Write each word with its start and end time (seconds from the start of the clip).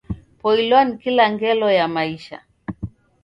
Poilwa 0.39 0.85
ni 0.85 0.97
kila 0.97 1.25
ngelo 1.33 1.67
ya 1.79 1.87
maisha. 1.95 2.39